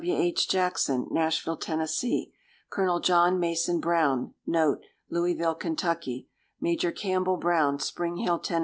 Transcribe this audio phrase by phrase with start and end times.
[0.03, 0.17] W.
[0.17, 0.47] H.
[0.49, 1.85] Jackson, Nashville, Tenn.
[2.71, 2.99] Col.
[3.01, 4.33] John Mason Brown,*
[5.11, 6.27] Louisville, Ky.
[6.59, 8.59] Major Campbell Brown, Spring Hill, Tenn.